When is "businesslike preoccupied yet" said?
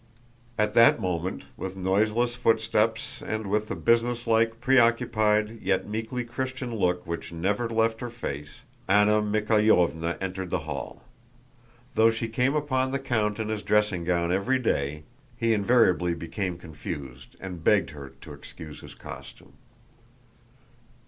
3.75-5.87